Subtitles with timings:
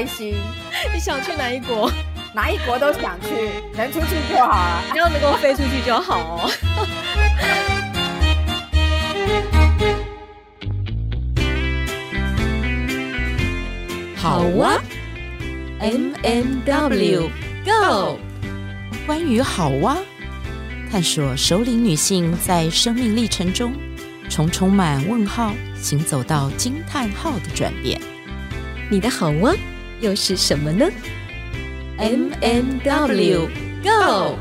[0.00, 0.34] 开心。
[0.94, 1.92] 你想去哪一国？
[2.32, 6.50] 哪一国都想去，能出去就好了， 只要能够飞出去就好哦。
[14.16, 14.80] 好哇
[15.80, 17.30] ，M M W
[17.66, 18.18] Go，
[19.06, 19.98] 关于好哇，
[20.90, 23.74] 探索首领女性在生命历程中，
[24.30, 28.00] 从充满问号行走到惊叹号的转变。
[28.90, 29.54] 你的好哇
[30.00, 30.88] 又是什么呢
[31.98, 33.48] ？M M W
[33.82, 34.38] Go。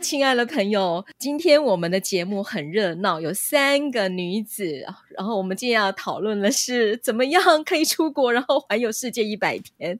[0.00, 9.98] 亲爱的朋友，今天我们的节目很热闹，有三个女子，然后我们今天要讨论的是怎么样可以出国，然后环游世界一百天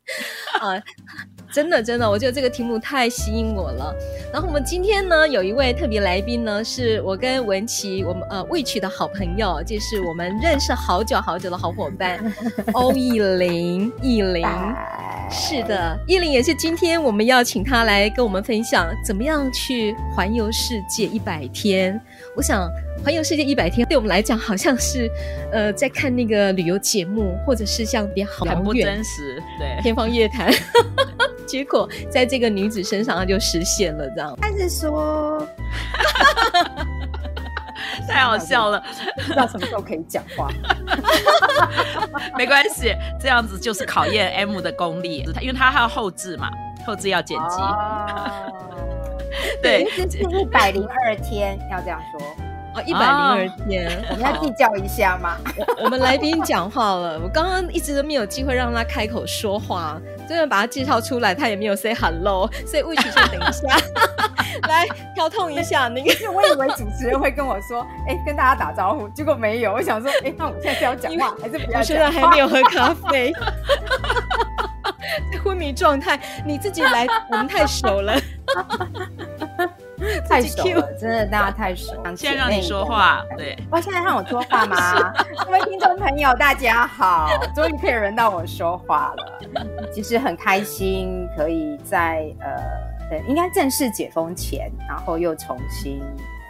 [0.60, 0.80] 啊。
[1.52, 3.94] 真的，真的，我觉得这个题目太吸引我了。
[4.32, 12.18] 然后我们今天呢，有一位特别来宾呢，是我跟文琪，我们呃 Witch 的好朋友，就是我们认识好久好久的好伙伴
[12.72, 14.46] 欧艺林，艺林，
[15.30, 22.00] 是的，奕伶也是今天我们要请他来跟我们分享，怎么样去环游世界一百天。
[22.34, 22.66] 我想。
[23.02, 25.10] 环游世界一百天，对我们来讲好像是，
[25.50, 30.52] 呃，在看那个旅游节目，或者是像别好很不真实，对，天方夜谭。
[31.46, 34.36] 结果在这个女子身上，它就实现了，这样。
[34.40, 35.46] 还是说，
[38.08, 38.82] 太好笑了，
[39.16, 40.48] 不知道什么时候可以讲话。
[42.36, 46.50] 没关系，这样子就是考验 M 的功力，因为他还要后置嘛，
[46.86, 47.56] 后置要剪辑。
[47.56, 48.52] 哦、
[49.62, 52.20] 对，是一百零二天，要这样说。
[52.74, 55.36] 哦，一百零二天，哦、我们要计较一下吗？
[55.56, 63.76] 我，我们来宾讲话了， 我刚刚一直都没有机会让他开口说话，真的把他介绍出来，他也没有 say hello，所以 Witch 先等一下，
[64.68, 66.10] 来跳痛一下那个。
[66.32, 69.72] 我以为主持人会跟我说，哎、欸，跟大家打招呼，结果没有。
[69.72, 71.78] 我想说，哎、欸，那我们现在是要讲话还是不要？
[71.78, 73.32] 我现在还没有喝咖啡，
[75.30, 78.14] 在昏迷状态，你自己来，我们太熟了。
[80.28, 81.92] 太熟了，真的，大家太熟。
[82.16, 83.56] 现在让你说话，对。
[83.70, 85.12] 哇，现在让我说话吗？
[85.44, 89.40] 各位听众朋友，大家好，终于可以轮到我说话了。
[89.92, 96.00] 其实很开心，可以在呃，对，应该正式解封前，然后又重新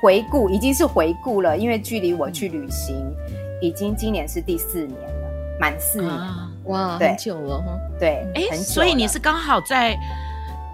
[0.00, 2.96] 回顾，已经是回顾了，因为距离我去旅行，
[3.28, 5.28] 嗯、已经今年是第四年了，
[5.60, 7.78] 满四年，啊、哇，很久了哈。
[7.98, 9.96] 对，哎、欸，所以你是刚好在。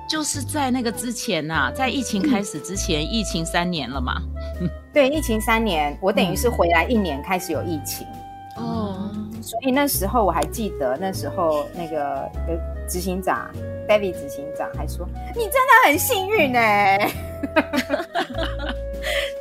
[0.08, 4.14] 就是在那个之前呐、啊，在疫情开始之前，嗯、疫情三年了嘛。
[4.92, 8.06] 对，疫情三年，我等于是回来一年开始有疫情。
[8.56, 12.28] 哦、嗯，所以那时候我还记得，那时候那个
[12.88, 13.48] 执行长
[13.86, 17.10] David 执行长还说：“你真的很幸运呢、欸。”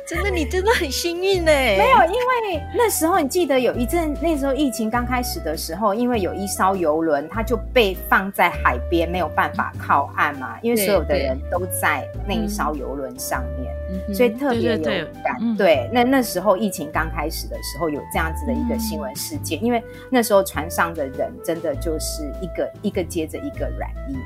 [0.08, 1.52] 真的，你真的很幸运呢。
[1.52, 10.58] 没有，因为那时候你记得有一阵，那时候疫情刚开始的时候，因为有一艘游轮，它就被放在海边，没有办法靠岸嘛。
[10.62, 13.70] 因为所有的人都在那一艘游轮上面，
[14.08, 14.82] 嗯、所以特别有
[15.22, 15.56] 感。
[15.58, 24.16] 对，那那时候疫情刚开始的时候，有这样子的一个新闻事件，嗯、因为那时候船上的人真的就是一个一个接着一个染疫。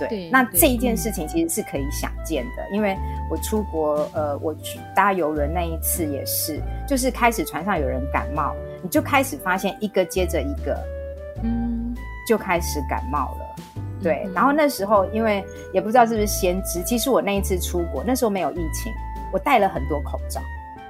[0.00, 2.96] 对，对那这一件事情其实是可以想见的，嗯、因为
[3.30, 10.76] 我出国，呃，我去搭游轮那一次也是，就是开始船上有人感冒，你就开始发现一个接着一个，
[11.42, 11.94] 嗯，
[12.26, 13.46] 就开始感冒了。
[14.02, 18.92] 对，嗯、然后那时候因为也不知道是不是先知，其实我那一次出国那时候没有疫情，
[19.32, 20.40] 我戴了很多口罩。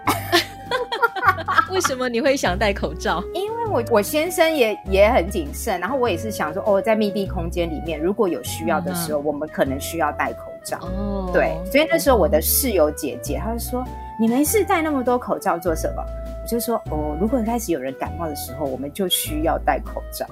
[1.70, 3.22] 为什么你会想戴口罩？
[3.34, 10.78] 因为我我先生也也很谨慎，然后我也是想说，哦，在密闭空间里面，如果有需要的时候，嗯、我们可能需要戴口罩。
[10.82, 13.84] 哦，对，所以那时候我的室友姐姐，她就说
[14.20, 16.02] ：“你没事戴那么多口罩做什么？”
[16.42, 20.26] 我就说：“哦，如果开始有人感冒的时候，我们就需要戴口罩。”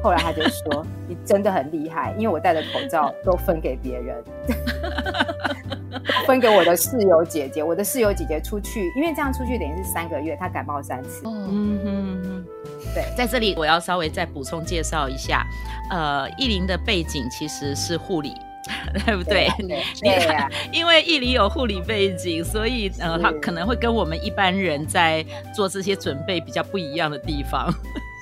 [0.00, 4.16] 后来他就说：“你真的很厉害，因为我戴的口罩都分给别人。”
[6.26, 11.22] 分给我的室友姐姐，我的室友姐姐出去，因为这样出去等于是三个月，她感冒三次。
[11.24, 12.44] 嗯哼哼，
[12.94, 15.46] 对，在这里我要稍微再补充介绍一下，
[15.90, 18.34] 呃，意林的背景其实是护理，
[19.06, 19.48] 对不对？
[20.00, 25.24] 对啊， 因为奕伶有护理背景，所以呃，他可能会跟我们一般人在
[25.54, 27.72] 做这些准备比较不一样的地方。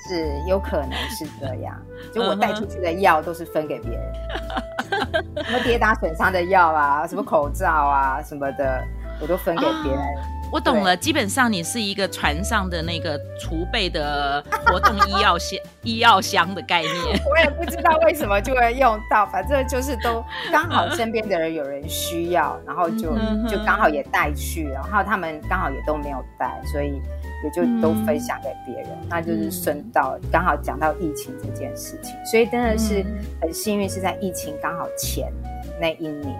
[0.07, 1.75] 是有可能是这样，
[2.13, 8.83] 就我带出去的药都是分给别人，什么跌打损伤的药啊，什么口罩啊什么的，
[9.21, 10.01] 我都分给别人。
[10.01, 16.93] 哦我懂了，基本上你是一个船上的那个储备的活动医药箱、医药箱的概念。
[17.29, 23.13] 我也不知道为什么就会用到，反正就是都刚好身边的人有人需要，然后就
[23.45, 27.01] 就刚好也带去，然后他们刚好也都没有带，所以
[27.43, 28.89] 也就都分享给别人。
[29.09, 33.05] 那就是顺道刚好讲到疫情这件事情，所以真的是
[33.41, 35.31] 很幸运是在疫情刚好前
[35.79, 36.35] 那一年，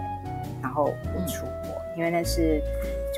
[0.62, 2.62] 然后我出国，因为那是。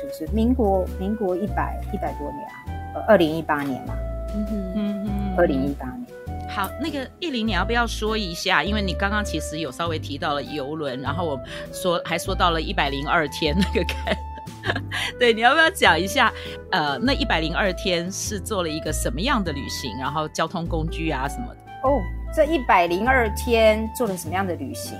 [0.01, 3.93] 就是民国民国一百一百多年啊，呃，二零一八年嘛，
[4.33, 6.49] 嗯哼嗯哼，二零一八年。
[6.49, 8.63] 好，那个奕伶，你要不要说一下？
[8.63, 11.39] 因为你刚刚其实有稍微提到了游轮，然后我
[11.71, 14.17] 说还说到了一百零二天那个开，
[15.19, 16.31] 对，你要不要讲一下？
[16.71, 19.97] 呃，那一百零二天是做了一个什么样的旅行？
[19.99, 21.89] 然后交通工具啊什么的？
[21.89, 21.99] 哦，
[22.33, 24.97] 这一百零二天做了什么样的旅行？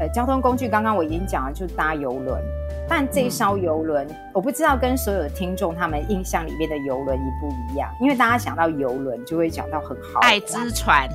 [0.00, 2.42] 呃，交通工具刚刚我已经讲了，就是搭游轮。
[2.88, 11.08] 但这艘游轮，嗯、我不知道跟所有的听众他们印象里面的游轮一不一样，因为大家想到游轮就会讲到很豪华爱之船。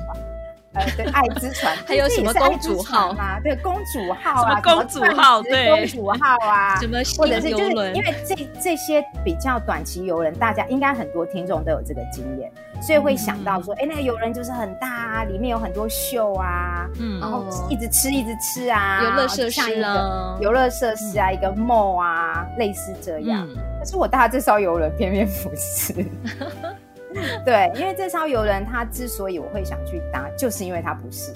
[0.72, 3.40] 呃，对，爱之船， 还有什么公主号啊？
[3.42, 12.50] 对，公主号啊，公主号，对，公主号啊， 什么或者是就是因为这这些比较短期游轮，大家应该很多听众都有这个经验，
[12.80, 23.44] 所以会想到说，哎、嗯，那个游轮就是很大啊，里面有很多秀啊，嗯，然后一直吃一直吃啊，游乐设施啊，游乐设施啊，一个 mall 啊，嗯、类似这样。
[23.50, 25.94] 嗯、可是我搭这艘游轮偏偏不是。
[27.44, 31.32] 对，因为这艘游轮，它之所以我会想去搭，就是因为它不是。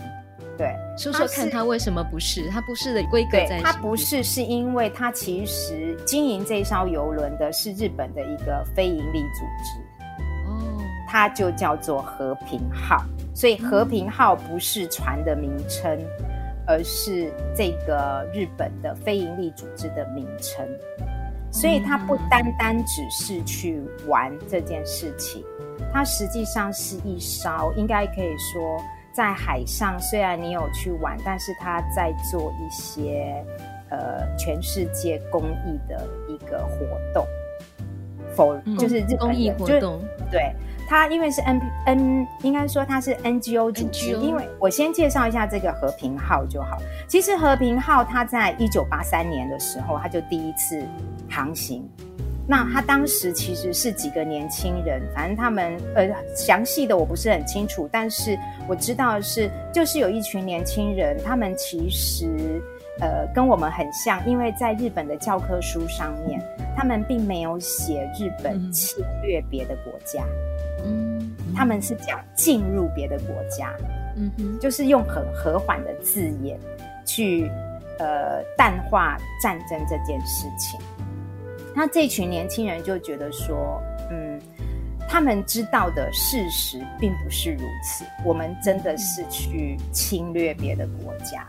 [0.56, 2.48] 对，说说看，它为什么不是？
[2.48, 3.60] 它不是的规格在。
[3.60, 9.80] 它不是，是因为它其实经营这艘游轮的是日本的一个非营利组织。
[10.46, 10.78] 哦，
[11.08, 13.04] 它就叫做和平号，
[13.34, 16.06] 所以和平号不是船的名称，嗯、
[16.68, 20.64] 而是这个日本的非营利组织的名称。
[21.50, 25.44] 所以它不单单只是去玩这件事情。
[25.92, 28.80] 它实际上是一艘，应该可以说，
[29.12, 33.44] 在海上虽然你有去玩，但是它在做一些
[33.90, 37.26] 呃全世界公益的一个活动，
[38.34, 40.00] 否、嗯、就是日本公益活动。
[40.30, 40.52] 对，
[40.88, 44.12] 它因为是 N N，应该说它是 NGO 组织。
[44.12, 46.78] 因为我先介绍一下这个和平号就好。
[47.06, 50.84] 其实和平号它在一九八三年的时候，它就第一次
[51.30, 51.88] 航行。
[52.46, 58.38] 那他当时其实是几个年轻人，反正他们呃详细的我不是很清楚，但是
[58.68, 62.62] 我知道是就是有一群年轻人，他们其实
[63.00, 66.38] 呃跟我们很像，因为在日本的教科书上面，
[66.76, 70.22] 他们并没有写日本侵略别的国家，
[70.84, 73.74] 嗯，他们是讲进入别的国家，
[74.16, 76.58] 嗯哼，就是用很和缓的字眼
[77.06, 77.50] 去
[77.98, 80.78] 呃淡化战争这件事情。
[81.74, 84.40] 那这群年轻人就觉得说，嗯，
[85.08, 91.46] 他们知道的事实并不是如此，我们真的是去侵略别的国家，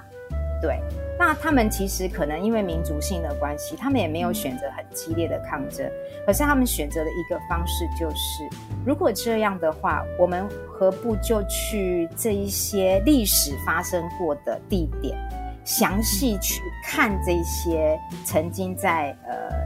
[0.61, 0.79] 对。
[1.17, 5.89] 那他们其实可能因为民族性的关系，他们也没有选择很激烈的抗争，
[6.25, 8.43] 可是他们选择的一个方式就是，
[8.85, 15.17] 如果这样的话，我们何不就去这一些历史发生过的地点，
[15.63, 19.64] 详细去看这些曾经在呃。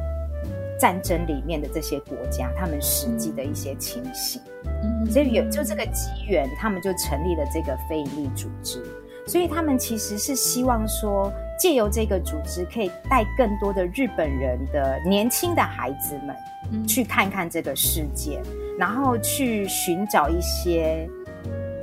[0.79, 8.83] 战争里面的这些国家，他们实际的一些情形，嗯，所以有就这个机缘，他们就成立了这个非营利组织。
[9.27, 18.41] 所以他们其实是希望说，借由这个组织，可以带更多的日本人的年轻的孩子们，去看看这个世界，
[18.79, 21.07] 然后去寻找一些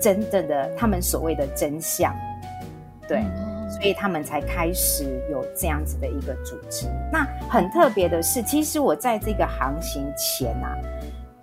[0.00, 2.12] 真正的他们所谓的真相，
[3.06, 3.23] 对。
[3.68, 6.87] 所以他们才开始有这样子的一个组织。
[7.12, 10.76] 那很特别的是，其实我在这个航行前啊，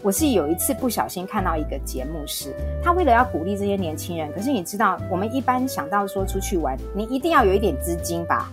[0.02, 4.32] 我是有一次不小心看到一个节目是，是他为了要鼓励这些年轻人。
[4.34, 8.52] 可是你知道，我们一般想到说出去玩，你一定要有一点资金吧，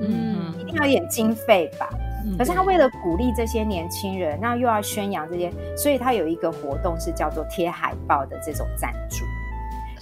[0.00, 1.88] 嗯，一定要有一点经费吧。
[2.36, 9.24] 可是他为了鼓励这些年轻人，那又要宣扬这些，所以他有一个活动是叫做贴海报的这种赞助，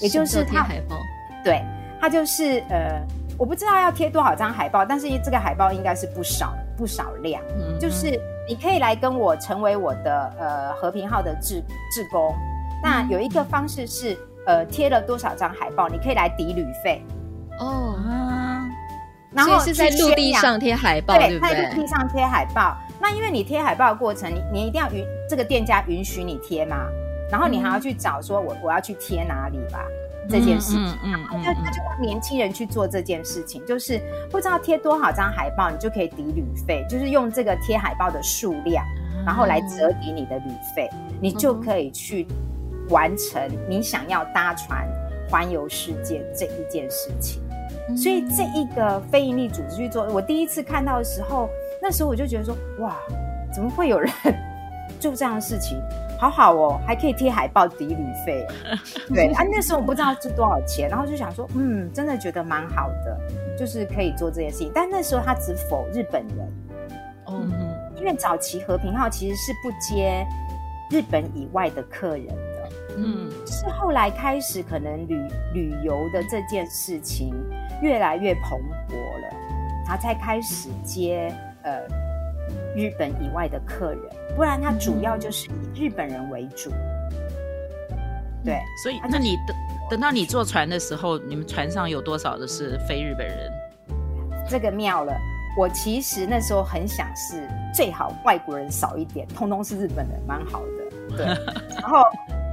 [0.00, 0.96] 也就是贴海报，
[1.44, 1.62] 对。
[2.04, 3.00] 他就是呃，
[3.38, 7.42] 我不知道要贴多少张海报，但是这个海报应该是不少不少量。
[7.56, 12.34] 嗯，就是你可以来跟我成为我的呃和平号的志志工。
[12.82, 17.02] 那有一个方式是呃贴了多少张海报，你可以来抵旅费。
[17.58, 18.68] 哦啊，
[19.32, 22.76] 然后是在陆地上贴海报，对，在陆地上贴海报。
[23.00, 26.86] 那因为你贴海报的过程，你你一定要允这个店家允许你贴嘛，
[27.30, 29.82] 然后你还要去找说我我要去贴哪里吧。
[30.28, 34.00] 这件事情，嗯嗯，嗯，他他就让年轻人去做这件事情，就是
[34.30, 38.84] 不知道贴多少张海报，你就可以抵旅费，就是用这个贴海报的数量，
[39.24, 40.88] 然后来折抵你的旅费，
[41.20, 42.26] 你就可以去
[42.88, 44.86] 完成你想要搭船
[45.30, 47.42] 环游世界这一件事情。
[47.96, 51.50] 所以这一个非营利组织去做，我第一次看到的时候，
[51.82, 52.96] 那时候我就觉得说，哇，
[53.52, 54.10] 怎么会有人
[54.98, 55.78] 做这样的事情？
[56.18, 58.46] 好好哦，还可以贴海报抵旅费，
[59.12, 63.18] 对啊，那时候我不知道是多少钱，然后就想说，嗯，真的觉得蛮好的，
[63.58, 64.70] 就是可以做这件事情。
[64.74, 66.52] 但那时候他只否日本人，
[67.28, 67.52] 嗯，
[67.96, 70.24] 因为早期和平号其实是不接
[70.90, 75.20] 日本以外的客人的，嗯，是后来开始可能旅
[75.52, 77.34] 旅游的这件事情
[77.82, 79.36] 越来越蓬勃了，
[79.84, 81.30] 他才开始接
[81.64, 81.82] 呃
[82.74, 84.00] 日本以外的客人。
[84.34, 86.70] 不然，它主要就是以日本人为主。
[88.44, 89.56] 对，所以那你等
[89.90, 93.50] 等到你坐船的时候，你们船上有多少的是非日本人？
[94.48, 95.16] 这个妙了，
[95.56, 101.16] 我其实那时候很想是最好外国人少一点，通通是日本人，蛮好的。
[101.16, 101.26] 对，
[101.80, 102.02] 然后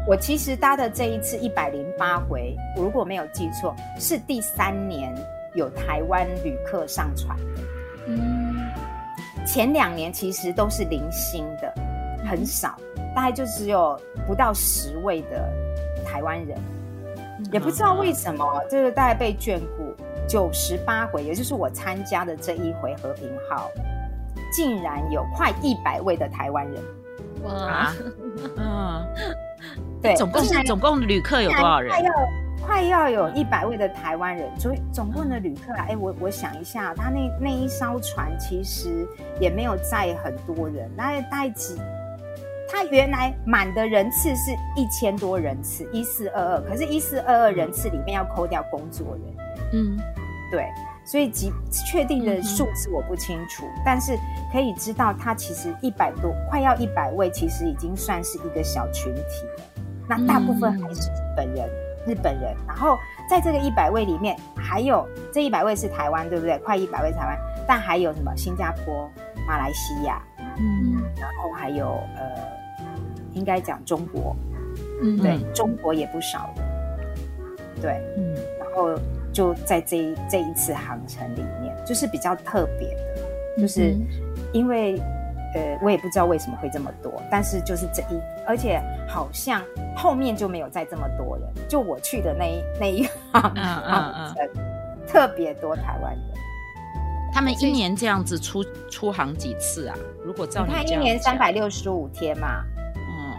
[0.08, 5.14] 我其实搭的这一次一百零八回，我如果没有记错，是第三年
[5.56, 7.62] 有台湾旅客上船的。
[9.42, 9.46] 嗯。
[9.46, 11.74] 前两年其实都是零星的，
[12.30, 12.78] 很少，
[13.16, 15.50] 大概就只有不到十位的
[16.06, 16.58] 台湾人，
[17.52, 19.96] 也不知道为什么，就是大概被眷顾。
[20.28, 23.70] 九十八回，也就是我参加的这一回和平号，
[24.54, 26.82] 竟然有快一百位的台湾人。
[27.44, 27.94] 哇，
[28.56, 29.06] 嗯，
[30.02, 31.94] 对，总共是总共旅客有多少人？
[32.72, 39.06] 快要有一百位的台湾人，所以总共的旅客啊，哎，我我想一下，他那那一艘船其实
[39.42, 41.76] 也没有载很多人，大概带几，
[42.72, 49.22] 他原来满的人次是一千多人次，一四二二，可是，一四二二人次里面要扣掉工作人。
[49.22, 49.36] 员，
[49.74, 50.00] 嗯，
[50.50, 50.66] 对，
[51.04, 51.52] 所以即
[51.86, 54.18] 确定的数字我不清楚，嗯、但是
[54.50, 61.68] 可以知道，他其实一百多，快要一百位，其实已经算是一个小群体了，那大部分还是本人。
[61.68, 62.98] 嗯日本人，然后
[63.30, 66.58] 在这个一百位里面，还有这一百位是台湾，对不对？
[66.60, 68.32] 快一百位台湾，但还有什么？
[68.36, 69.10] 新加坡、
[69.48, 70.22] 马来西亚，
[70.58, 72.26] 嗯，然后还有呃，
[73.34, 74.36] 应该讲中国，
[75.04, 76.64] 嗯，对，中国也不少的，
[77.82, 79.00] 对，嗯，然后
[79.32, 83.96] 就在这这一次航程里面，就是比较特别的，就是
[84.54, 85.02] 因为。
[85.54, 89.62] 呃，我也不知道为什么会这么多，但是就是这一，而且好像
[89.96, 91.48] 后面就没有再这么多人。
[91.68, 96.22] 就我去的那一那一航，嗯嗯嗯，特别多台湾人。
[97.34, 99.96] 他们一年这样子出出航几次啊？
[100.24, 102.64] 如果照你看，一年三百六十五天嘛，
[102.96, 103.36] 嗯，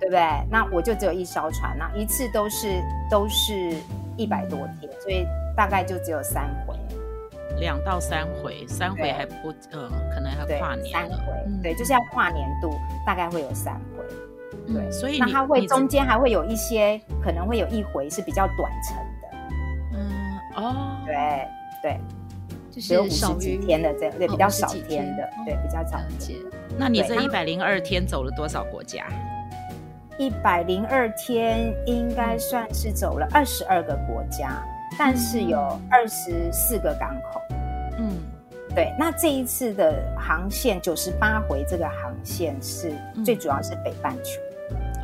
[0.00, 0.20] 对不对？
[0.50, 3.76] 那我就只有一艘船，那一次都是都是
[4.16, 6.76] 一百多天，所以大概就只有三回。
[7.58, 10.92] 两到三回，三回还不呃，可能还要跨年。
[10.92, 12.70] 三回，嗯、对，就是要跨年度，
[13.06, 14.04] 大概会有三回。
[14.66, 19.28] 嗯、对，所以那它会中间还会有一些，可能会有一回是比较短程的。
[19.94, 21.48] 嗯，哦，对
[21.82, 22.00] 对，
[22.70, 26.38] 就是有五十几天的这样，对，比较少天的，哦、对，比较少天。
[26.76, 29.06] 那你这一百零二天走了多少国家？
[30.18, 34.62] 一百零二天应该算是走了二十二个国家。
[34.96, 35.58] 但是有
[35.90, 37.42] 二十四个港口，
[37.98, 38.16] 嗯，
[38.76, 38.94] 对。
[38.96, 42.92] 那这一次的航线九十八回，这个航线是
[43.24, 44.40] 最主要是北半球，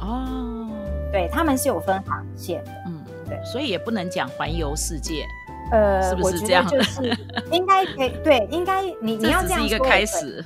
[0.02, 0.69] 哦，
[1.11, 5.25] 对，他们是有分航线的，嗯，对，所以也不能讲环游世界，
[5.73, 6.64] 呃，是不是这样？
[6.69, 7.17] 就是
[7.50, 10.45] 应该可以，对，应该你你要这样说，一个开始，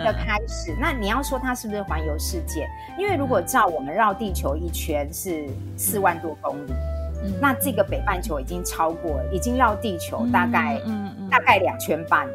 [0.00, 0.76] 一个开始。
[0.78, 2.68] 那你要说它是不是环游世界？
[2.98, 6.72] 因为如果照我们绕地球一圈是四万多公里。
[7.40, 12.34] 那这个北半球已经超过了，已经绕地球大概，嗯嗯嗯、大概两圈半了。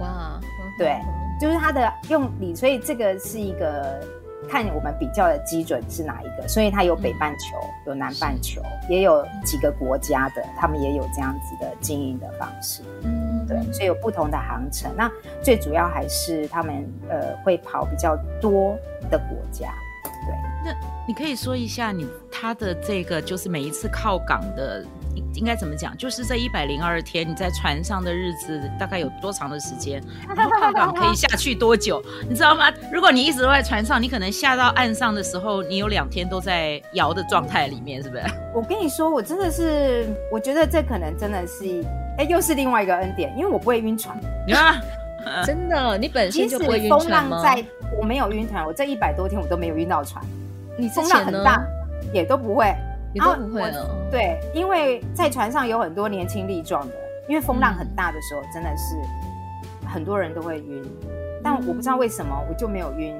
[0.00, 0.40] 哇，
[0.78, 1.00] 对，
[1.40, 4.00] 就是它的用理，所以这个是一个
[4.48, 12.82] 看我们比较的基准是哪一个，所以它有北半球，嗯、有南半球，也有几个国家的，他们也有这样子的经营的方式。
[13.02, 14.90] 嗯，对，所以有不同的航程。
[14.96, 15.10] 那
[15.42, 18.76] 最主要还是他们呃会跑比较多
[19.10, 19.72] 的国家。
[20.26, 20.74] 对，那
[21.06, 24.84] 你可以说一下你他的这个就是每一次靠港的
[25.34, 25.96] 应该怎么讲？
[25.96, 30.02] 就是这一百零二天你在船上的日子大概有多长的时间？
[30.28, 32.02] 然后靠港可以下去多久？
[32.28, 32.72] 你知道吗？
[32.92, 38.22] 如果你一直都在船上，你可能下到岸上的时候，你有两天都在摇的状态里面，是不是？
[38.54, 41.84] 我跟你说，我真的是，我觉得这可能真的是，
[42.18, 44.18] 哎，又是另外一个恩典，因为我不会晕船。
[44.46, 44.80] 你看，
[45.44, 47.42] 真的，你本身就不会晕船吗？
[48.00, 50.24] 我没有晕船，我这一百多天我都没有晕到船。
[50.76, 51.60] 你风浪很大，
[52.12, 52.74] 也都不会。
[53.12, 53.88] 你都不会了。
[54.10, 56.94] 对，因为在船上有很多年轻力壮的，
[57.28, 58.96] 因为风浪很大的时候，真的是
[59.86, 60.82] 很多人都会晕。
[61.42, 63.14] 但我不知道为什么我就没有晕，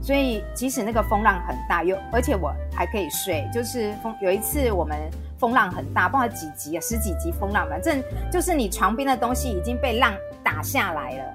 [0.00, 3.48] 所以即使那个风浪很大，有而且我还可以睡。
[3.52, 4.96] 就是风有一次我们
[5.38, 8.02] 风浪很大，不知道几级啊，十几级风浪，反正
[8.32, 11.34] 就是你床边的东西已经被浪打下来了，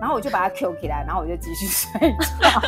[0.00, 2.10] 然后我就把它 Q 起来，然后我就继续睡
[2.40, 2.60] 觉。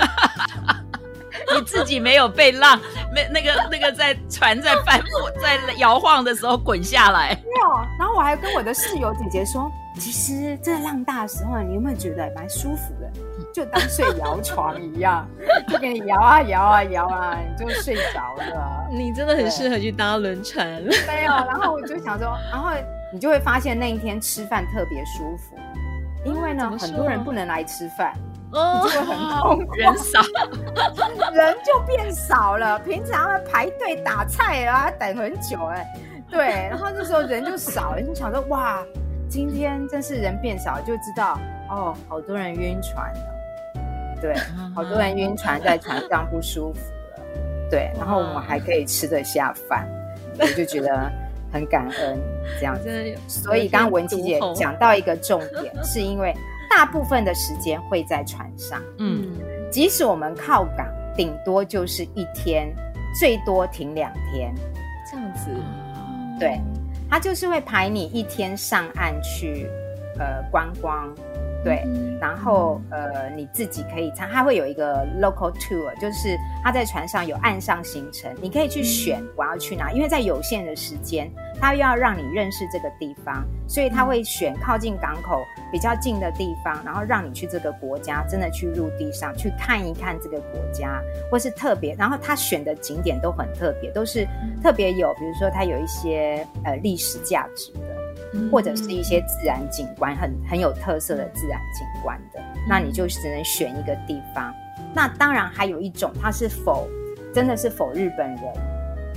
[1.54, 2.78] 你自己没有被浪，
[3.14, 5.00] 没那个那个在船在翻
[5.40, 7.30] 在摇晃的时候滚下来。
[7.44, 13.10] 没有，然后我还跟我的室友姐姐说，其实这浪大的时候，你有没有觉得蛮舒服的？
[13.52, 15.28] 就当睡摇床一样，
[15.68, 18.86] 就给你摇啊摇啊摇啊，你就睡着了。
[18.90, 20.66] 你真的很适合去搭轮船。
[21.06, 22.70] 没有，然后我就想说，然后
[23.12, 25.56] 你就会发现那一天吃饭特别舒服，
[26.24, 28.14] 因为呢，很多人不能来吃饭。
[28.52, 30.20] 哦，就会很痛苦， 人少，
[31.32, 32.78] 人就变少了。
[32.80, 38.84] 平常要排队打菜啊，等很久哎、欸，对，然后这时候人就少了，就想说哇，
[39.28, 41.38] 今天真是人变少，就知道
[41.70, 44.34] 哦，好多人晕船了，对，
[44.74, 46.80] 好多人晕船在船上不舒服
[47.16, 47.24] 了，
[47.70, 49.88] 对，然后我们还可以吃得下饭，
[50.38, 51.10] 我就觉得
[51.50, 52.20] 很感恩
[52.58, 53.14] 这样子。
[53.26, 56.34] 所以刚刚文琪姐讲到一个重点，是因为。
[56.74, 59.30] 大部分的时间会在船上，嗯，
[59.70, 62.74] 即使我们靠港，顶多就是一天，
[63.20, 64.54] 最多停两天，
[65.10, 65.50] 这样子，
[66.40, 66.58] 对，
[67.10, 69.68] 他就是会排你一天上岸去，
[70.18, 71.14] 呃，观光。
[71.64, 71.84] 对，
[72.20, 85.40] 然后呃，你自己可以参，他会有一个 local tour，就是他在船上有岸上行程，你可以去选我要去哪，因为在有限的时间，他又要让你认识这个地方，所以他会选靠近港口
[85.70, 91.00] 比较近的地方，然后让你去这个国家，真的去陆地上去看一看这个国家，
[91.30, 94.26] 或是特别，然后他选的景点都很特别，都是
[94.60, 98.01] 特别有，比如说它有一些呃历史价值的。
[98.50, 104.52] 或者是一些自然景观很很有特色的自然景观的，那你就只能选一个地方。
[104.94, 106.88] 那当然还有一种，它是否
[107.32, 108.42] 真的是否日本人，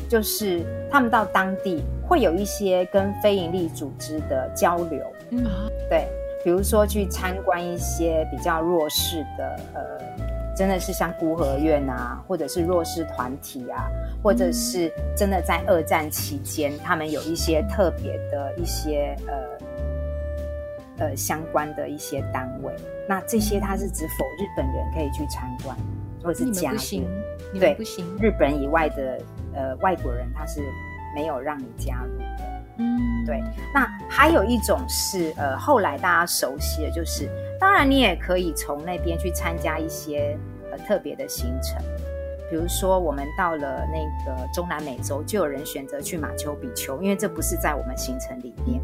[0.09, 5.43] 就是他们到当地会有一些跟非营利组织的交流，嗯，
[5.89, 6.07] 对，
[6.43, 10.14] 比如说去参观一些比较弱势的呃。
[10.55, 13.89] 真的是像孤儿院啊，或者是弱势团体啊，
[14.23, 22.73] 或者是真的在二战期间，他们有一些特别的一些呃呃相关的一些单位。
[23.07, 25.77] 那这些它是指否日本人可以去参观，
[26.23, 26.77] 或者是加入？
[27.59, 28.05] 对，不行。
[28.21, 29.19] 日本以外的
[29.53, 30.61] 呃外国人他是
[31.13, 32.54] 没有让你加入的。
[32.77, 33.41] 嗯，对。
[33.73, 37.29] 那还有一种是呃后来大家熟悉的，就是。
[37.57, 40.38] 当然，你也可以从那边去参加一些
[40.71, 41.81] 呃特别的行程，
[42.49, 48.79] 比如说我们到了那个中南美洲，就有人选择去马丘比丘，因为这不是在我们行程里面，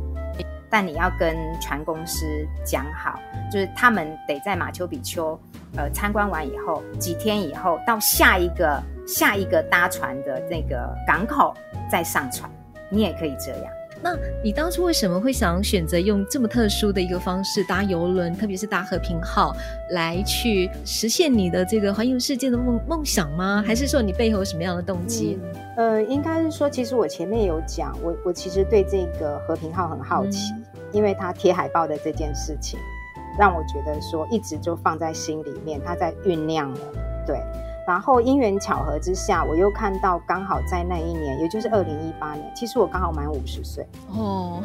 [0.69, 2.25] 但你要跟船公司
[2.65, 3.19] 讲好，
[3.51, 5.37] 就是他们得在马丘比丘
[5.75, 11.53] 呃参观完以后，几天以后到下一个下一个搭船的那个港口
[11.89, 12.49] 再上船，
[12.89, 13.73] 你也可以这样。
[14.03, 19.55] 那你当初为什么会想选择用这么特殊的一个方式搭游轮，特别是搭和平号
[19.91, 23.63] 来去实现你的这个环游世界的梦梦想吗？
[23.65, 25.39] 还是说你背后有什么样的动机？
[25.77, 32.79] 嗯、呃，应该是说，其实我前面有讲，我我其实对这个和平号很好奇，嗯、因为它贴海报的这件事情，
[33.37, 36.79] 让我觉得说一直就放在心里面，它在酝酿了，
[37.25, 37.39] 对。
[37.91, 44.63] 然后因缘巧合之下，我又看到刚好在那一年，也就是二零一八年，其实我刚好满五十岁哦。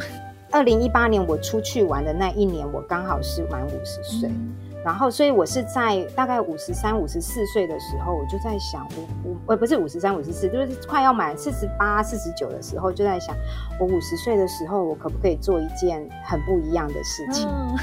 [0.53, 4.29] 二零一八年我出去玩的那一年，我刚好是满五十岁。
[4.29, 13.35] 嗯、然后，所以我是在大概五十三、五十四岁的时候，我就在想，我我呃不是五十三、五十四，就是快要满四十八、四十九的时候，就在想，
[13.81, 17.49] 我五十岁的时候，我可不可以做一件很不一样的事情？
[17.49, 17.77] 嗯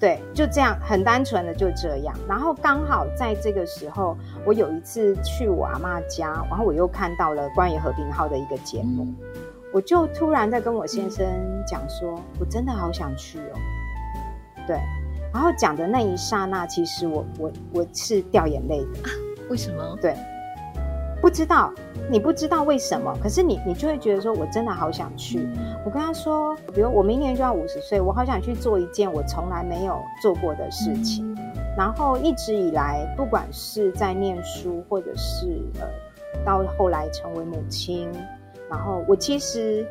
[0.00, 2.14] 对，就这样，很单纯的就这样。
[2.28, 9.16] 然后刚好在这个时候，我有一次去我阿妈家，然后我又看到了关于和平号的一个节目，嗯、
[9.72, 11.26] 我就突然在跟我先生
[11.66, 13.58] 讲说，嗯、我真的好想去哦。
[14.66, 14.76] 对，
[15.32, 19.10] 然后讲的那一刹那，其实我我我是掉眼泪的。
[19.48, 19.96] 为什么？
[20.00, 20.16] 对。
[21.22, 21.72] 不知道，
[22.10, 25.48] 你不知道为什么，可是你你就会觉得说，我真的好想去。
[25.86, 31.34] 我跟他说，比如我明年就要五十岁，我好想去做一件我从来没有做过的事情。
[31.78, 35.86] 然后一直以来，不管是在念书，或者是呃，
[36.44, 38.10] 到后来成为母亲，
[38.68, 39.86] 然后我其实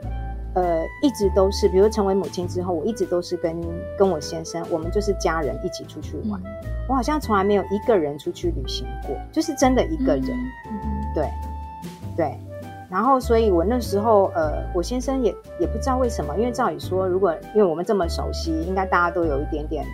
[0.54, 3.56] 呃一直都是，比如成为母亲之后，我一直都是跟
[3.98, 6.40] 跟我先生，我们就是家人一起出去玩。
[6.90, 10.38] 我好像从来没有一个人出去旅行过，就是真的一个人。
[11.14, 11.30] 对，
[12.16, 12.38] 对。
[12.90, 19.86] 然后，所以我那时候，呃，我先生也也不知道为什么，因为照理说，如果因为我们这么熟悉，应该大家都有一点点，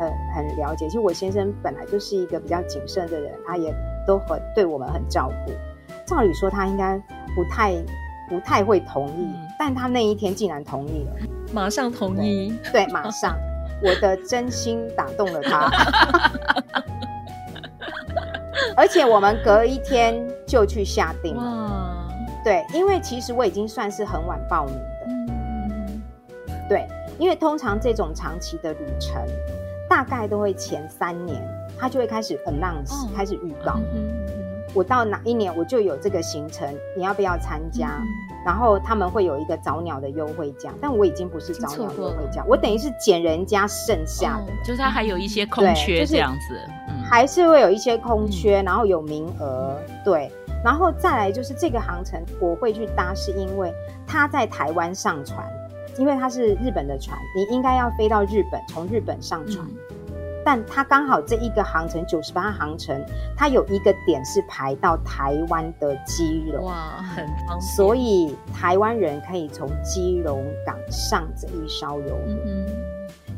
[0.00, 0.86] 呃，很了解。
[0.86, 3.74] 其实我先生本来就是一个比较谨慎的人，他也
[4.06, 5.52] 都很对我们很照顾。
[6.06, 6.96] 照理说，他应该
[7.34, 7.74] 不太
[8.30, 11.12] 不太会同意，但他那一天竟然同意了，
[11.52, 13.36] 马上同意，对，对，马上，
[13.82, 15.70] 我的真心打动了他，
[18.76, 20.14] 而且我们隔一天
[20.46, 22.08] 就去下定了。
[22.44, 25.06] 对，因为其实我已经算是很晚报名的。
[25.08, 26.02] 嗯，
[26.68, 26.86] 对，
[27.18, 29.20] 因为通常这种长期的旅程，
[29.90, 31.42] 大概都会前三年，
[31.76, 33.80] 他就会开始 announce，哦，开始预告。
[33.92, 34.12] 嗯，
[34.74, 37.98] 我到哪一年我就有这个行程，你要不要参加？
[37.98, 38.06] 嗯，
[38.44, 50.30] 然后他们会有一个早鸟的优惠价，但我已经不是早鸟优惠价，我等于是捡人家剩下的，哦，就是他还有一些空缺这样子，就是嗯，还是会有一些空缺，然后有名额，对。
[50.64, 53.72] 然后再来就是这个航程，我会去搭，是因为
[54.06, 55.46] 它在台湾上船，
[55.96, 59.64] 因为它是日本的船，你应该要飞到日本，从日本上船。
[59.64, 60.14] 嗯、
[60.44, 63.00] 但他刚好这一个航程九十八航程，
[63.36, 67.60] 它有一个点是排到台湾的基隆，哇，很方便。
[67.60, 72.66] 所以台湾人可以从基隆港上这一艘游轮，嗯、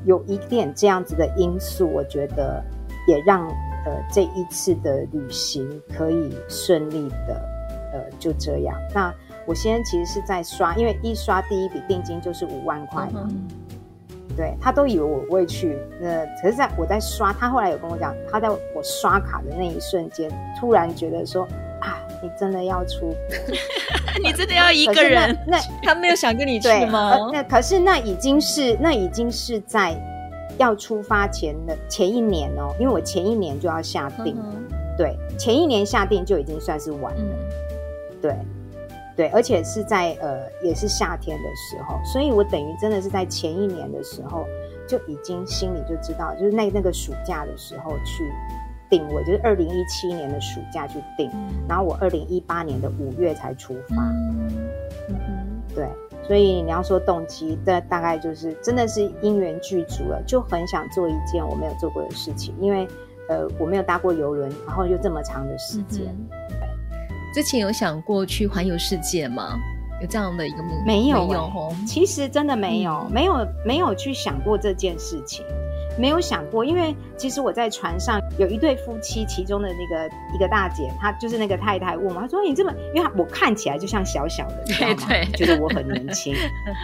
[0.05, 2.65] 有一点这样子的因素，我觉得
[3.09, 3.45] 也让。
[3.87, 7.41] 呃，这一次的旅行可以顺利的，
[7.93, 8.77] 呃，就这样。
[8.93, 9.15] 那
[9.47, 13.27] 我现在其实是在刷，因为一刷第一笔定金就是五万块嘛。
[13.31, 13.49] 嗯、
[14.37, 20.29] 对，他都以为我不会去，那可是在我在刷，他后来有跟我讲，他在我刷卡的那一瞬间，
[20.61, 21.45] 突然觉得说
[21.81, 23.15] 啊，你真的要出，
[24.23, 25.35] 你真的要一个人？
[25.47, 27.13] 那，那他没有想跟你去吗？
[27.13, 29.97] 呃、那可是那已经是那已经是在。
[30.59, 38.37] 要出发前的前一年哦，因为我前一年就要下定，嗯、对，前一年下定就已经算是晚了，嗯、对，
[39.17, 44.47] 对，而且是在呃也是夏天的时候，所以我等于真的是在前一年的时候
[44.87, 48.31] 就已经心里就知道，就是那那个暑假的时候去
[48.91, 53.97] 定位，就是二零一七年的暑假去定，嗯、然后我二零一八年的五月才出发，
[55.79, 55.89] 对。
[56.27, 62.55] 所以你要说动机，这大概就是真的是因缘具足了，就很想做一件我没有做过的事情。
[62.61, 62.87] 因为，
[63.29, 66.05] 呃，我没有搭过游轮，然后又这么长的时间。
[66.05, 66.29] 嗯、
[67.33, 69.59] 之前有想过去环游世界吗？
[70.03, 70.85] 有这样的一个目标？
[70.85, 71.73] 没有，没有。
[71.87, 75.47] 其实真的没有，嗯、没有，没有去想过这件事情。
[75.99, 84.97] 没有想过，因为其实我在船上有一对夫妻，其中的那个一个大姐，她就是那个太太问我，她说：“你这么，因为我看起来就像小小的，你知道吗？
[85.09, 86.35] 对对，觉得我很年轻，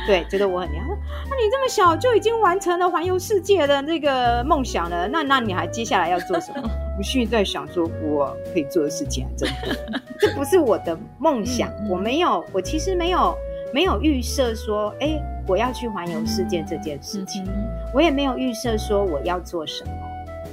[0.07, 0.97] 对，觉得我很年轻。
[1.31, 6.69] 那你这么小就已经完成了环游世界的那个梦想了，那那你还接下来要做什么？
[6.99, 13.37] 我心里在想说，我可以做的事情还真多，这不是我的梦想，嗯、我没有，我其实没有。”
[13.75, 17.53] 没有预设说，哎，我要去环游世界这件事情，嗯、
[17.93, 19.91] 我也没有预设说我要做什么，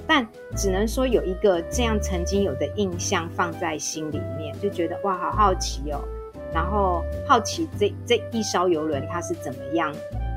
[0.07, 6.01] 但只能说有一个这样曾经有的印象放在心里面，就觉得哇，好好奇哦，
[6.51, 9.93] 然后好奇这这一艘游轮它是怎么样。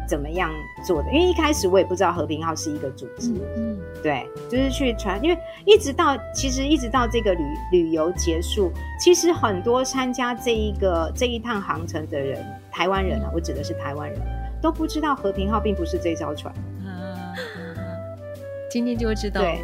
[0.07, 0.51] 怎么样
[0.85, 1.11] 做的？
[1.13, 5.23] 因为一开始我也不知道和平号是一个组织，嗯，对，就是去传。
[5.23, 14.19] 因为一直到其实一直到这个旅旅游结束，其实很多参加这一个这一趟航程的人，台湾人啊，我指的是台湾人，
[14.61, 16.55] 都不知道和平号并不是这艘船。
[16.85, 17.33] 啊，
[18.71, 19.47] 今天就会知道了。
[19.47, 19.61] 对，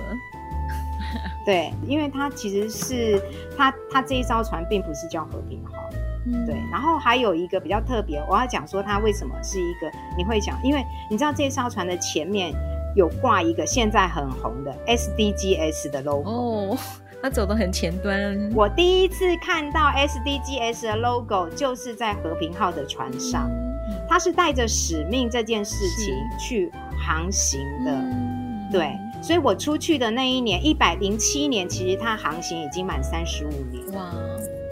[1.71, 3.21] 对，因为它其实是
[3.57, 5.80] 它它这一艘船并不是叫和平号。
[6.27, 12.53] 嗯，对，然后还有一个比较特别，我要讲说它为什么是一个，你会想，因为你知道这艘船的前面
[12.95, 16.79] 有挂一个现在很红的 SDGs 的 logo 哦，
[17.23, 18.51] 它走的很前端。
[18.55, 33.93] 我第一次看到 SDGs 的 logo 就是在和平号的船上，嗯、它是带着使命这件事情去航行的，嗯、对，所以我出去的那一年一百零七年，其实它航行已经满三十五年。
[33.95, 34.13] 哇。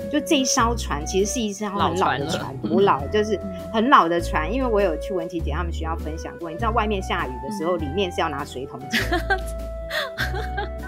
[0.08, 3.38] 就这一艘船，其实是一艘很老的船，古老，就是
[3.72, 4.52] 很老的船。
[4.52, 8.98] 因为我有去文琪姐他们学校分享过，你知道外面下雨的时候，里面是要拿水桶接。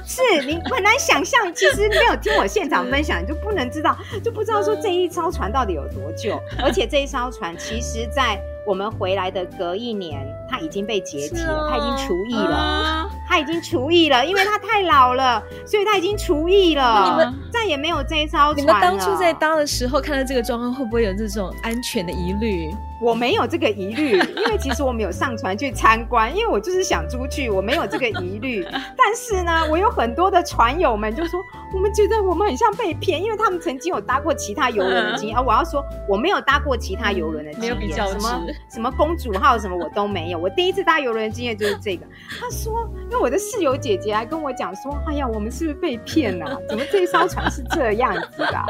[0.04, 6.38] 是你很难想象，其实没有听我现场分享，你就不能知道，就不知道说这一艘船到底有多旧。
[6.62, 13.08] 而且这一艘船，其实在我们回来的隔一年，它已经被解体了，它已经除役了。
[13.30, 17.04] 他已经除役了，因为他太老了，所以他已经除役了。
[17.08, 18.54] 你们再也没有这一艘船了。
[18.56, 22.74] 你们当初在搭的时候，看到这个状况，会不会有这种安全的疑虑？
[23.00, 28.62] 我没有这个疑虑，因为其实我们有上船去参观，因为我就是想出去，我没有这个疑虑。
[28.98, 31.40] 但是呢，我有很多的船友们就说
[31.72, 35.36] ：“我们觉得我们很像被骗，因为他们曾经有搭过其他游轮的经验。
[35.38, 40.38] 啊，我要说我没有搭过其他游轮的经验，没有比较什么什么公主号什么我都没有。
[40.38, 42.04] 我第一次搭游轮的经验就是这个。
[42.38, 46.56] 他说，因为我的室友姐姐还跟我讲说，哎呀，我们是不是被骗啊？
[46.68, 48.64] 怎么这艘船是这样子的啊？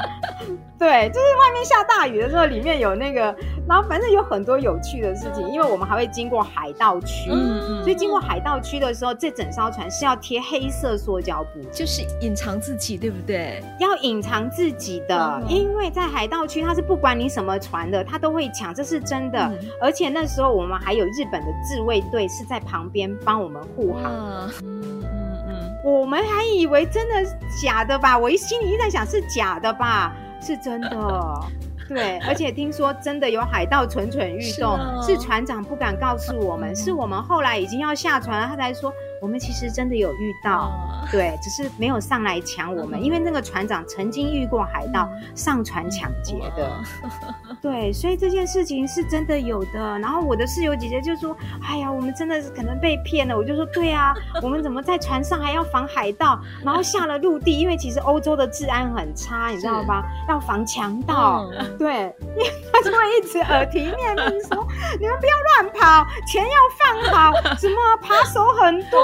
[0.78, 3.34] 对，就是外面下大雨的时候，里面有那个，
[3.68, 13.62] 然后反正有很多有趣的事情，因为我们还会经过海盗区，嗯嗯，所以经过海盗区的时候，这整艘船是要贴黑色塑胶布，就是隐藏自己，对不对？
[13.78, 19.38] 要隐藏自己的，嗯、因为在海盗区，他是不管你什么船的，他都会抢，这是真的。
[19.38, 24.10] 嗯、而且那时候我们还有日本的自卫队是在旁边帮我们护航。
[24.10, 25.03] 嗯嗯
[25.48, 27.14] 嗯，我们还以为真的
[27.62, 28.16] 假的吧？
[28.16, 30.14] 我一心里一直在想是假的吧。
[30.40, 31.40] 是真的，
[31.88, 38.92] 对，而且听说真的有海盗蠢蠢欲动，是，哦、是船长不敢告诉我们，嗯、是我们后来已经要下船了，他才说。
[39.20, 40.72] 我们其实真的有遇到，
[41.11, 46.72] 对，只是没有上来抢我们，因为那个船长曾经遇过海盗上船抢劫的，
[47.61, 49.98] 对，所以这件事情是真的有的。
[49.98, 56.40] 然后我的室友姐姐就说：“哎呀，我们真的是可能被骗了。”我就说：“对啊，我们怎么在船上还要防海盗？
[56.64, 60.02] 然后下了陆地，因为其实欧洲的治安很差，你知道吧？
[60.28, 61.46] 要防强盗，
[61.78, 64.66] 对，因为他就会一直耳提面命说：
[64.98, 68.98] 你们不要乱跑，钱要放好，什么扒手很多。”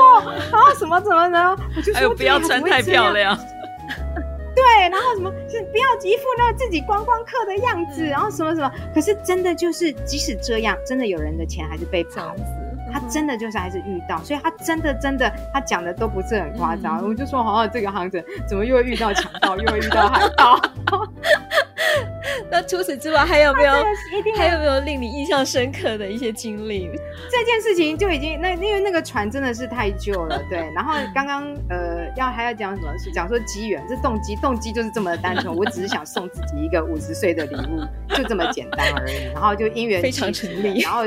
[0.50, 1.56] 然后什么怎么呢？
[1.76, 3.36] 我就说，哎，不要穿太漂亮。
[4.56, 8.70] 对，然后什么是不要一副那自己观光客的样子，然后什么什么。
[8.94, 12.34] 可是真的就是，即使这样，真的有人的钱还是被扒。
[12.92, 17.06] 他真的就是还是遇到，所以他真的真的，他讲的都不是很夸张。
[17.06, 20.58] 我就说，好像这个行程怎么又会遇到强盗，又会遇到海盗。
[22.50, 23.72] 那除此之外还有没有
[24.36, 26.90] 还有没有令你印象深刻的一些经历？
[27.30, 30.58] 这件事情就已经那因为那个船真的是太旧了， 对。
[30.74, 32.88] 然后刚刚呃要还要讲什么？
[32.98, 35.54] 是讲说机缘，这动机动机就是这么的单纯。
[35.54, 37.84] 我只是想送自己一个五十岁的礼物，
[38.14, 39.24] 就这么简单而已。
[39.32, 40.80] 然后就因缘非常成立。
[40.80, 41.02] 然后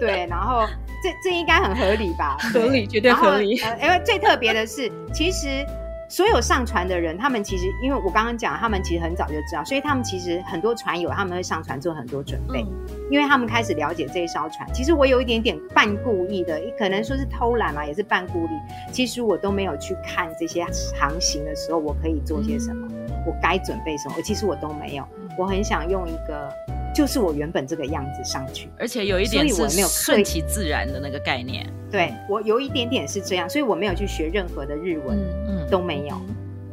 [0.00, 0.66] 对，然后
[1.02, 2.36] 这这应该很合理吧？
[2.52, 3.58] 合理，绝对合理。
[3.60, 5.64] 呃，因为最特别的是，其实。
[6.08, 14.66] 所有上船的人，他们其实，因为我刚刚讲，他们其实很早就知道，所以他们其实很多船友他们会上船做很多准备，嗯、因为他们开始了解这一艘船。
[14.72, 18.48] 其实我有一点点半故意的，可能说是偷懒嘛，也是半故意。
[18.90, 20.64] 其实我都没有去看这些
[20.98, 25.04] 航行的时候，我可以做些什么，嗯、我该准备什么，我其实我都没有。
[25.36, 26.50] 我很想用一个。
[26.98, 31.64] 就是我原本这个样子上去，而且有一点是顺其自然的那个概念。
[31.92, 36.20] 对，我有一点点是这样，所以我没有去学任何的日文，嗯，都没有，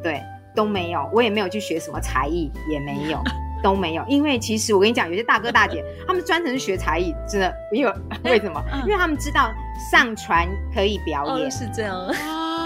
[0.01, 0.19] 对，
[0.55, 3.21] 都没有，我也没有去学什么才艺，也没有，
[3.61, 4.03] 都没有。
[4.07, 7.93] 因为其实我跟你讲，有些大哥大姐 他们专程学才艺，真的，因为
[8.25, 8.59] 为什么？
[8.81, 9.53] 因为他们知道
[9.91, 12.11] 上船可以表演，是这样。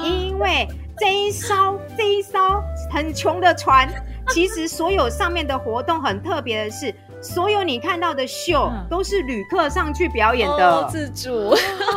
[0.06, 0.66] 因为
[0.98, 3.86] 这一艘这一艘很穷的船，
[4.30, 6.96] 其实所有上面的活动很特别的是。
[7.22, 11.56] 所有你看到的秀都是旅客上去表演的，哦、自主，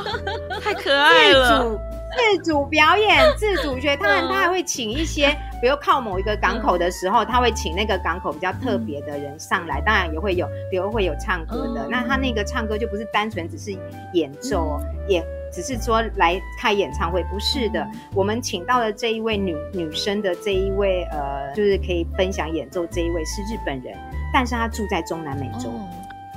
[0.62, 1.58] 太可爱了。
[1.58, 1.80] 自主
[2.14, 3.96] 自主表演， 自主学。
[3.96, 5.28] 当然，他还会请一些，
[5.62, 9.80] 比如靠某一个港口的时候，他会请那个港口比较特别的人上来。
[9.80, 11.86] 当然也会有，比如会有唱歌的。
[11.88, 13.70] 那他那个唱歌就不是单纯只是
[14.12, 17.86] 演奏，也只是说来开演唱会，不是的。
[18.14, 23.94] 我们请到的这一位女女生的这一位，呃，就是可以分享演奏这一位是日本人。
[24.32, 25.68] 但是他住在中南美洲，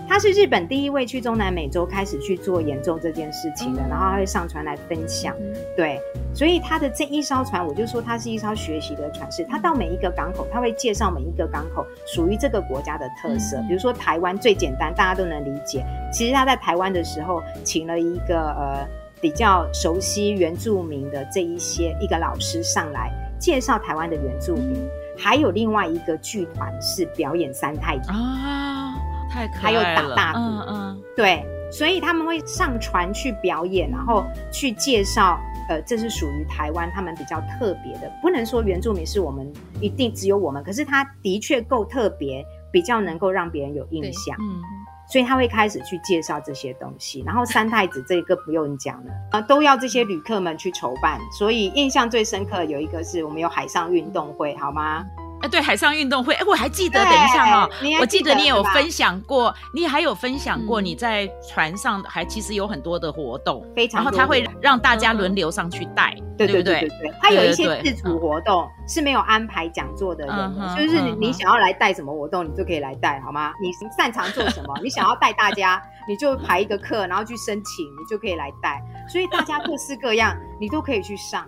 [0.06, 5.34] 他是日本第一位去中南美洲开始去做演奏这件事情的，然后他会上船来分享，
[5.78, 5.98] 对，
[6.34, 15.86] 所以他的这一艘船，我就说它是一艘学习的船是，他到每一个港口，他会介绍每一个港口属于这个国家的特色，比如说台湾最简单，大家都能理解。
[16.12, 18.86] 其实他在台湾的时候，请了一个呃
[19.26, 24.88] 比较熟悉原住民的这一些一个老师上来介绍台湾的原住民。
[25.18, 28.12] 还有另外一个剧团是表演三太子。
[28.12, 28.94] 啊，
[29.28, 44.62] 太可爱了，还有打大鼓，嗯嗯，对，所以他们会上船去表演，然后去介绍，呃，这是属于台湾他们比较特别的，不能说原住民是我们一定只有我们，可是他的确够特别，比较能够让别人有印象，嗯。
[45.08, 51.20] 所以他会开始去介绍这些东西，然后三太子这个不用讲了，啊，都要这些旅客们去筹办。
[51.38, 55.06] 所以印象最深刻有一个是我们有海上运动会，好吗？
[55.46, 57.70] 哎，对，海上运动会，哎，我还记得，等一下哦，
[58.02, 73.54] 我记得你有分享过，你还有分享过你在船上还其实有很多的活动，非常，然后他会让大家轮流上去带，对对对对对，他有一些自主活动是没有安排讲座的人，就是你你想要来带什么活动，你就可以来带，好吗？
[73.62, 81.46] 你擅长做什么，你想要带大家，你就排一个课，然后去申请，你就可以来带，所以大家各式各样，你都可以去上。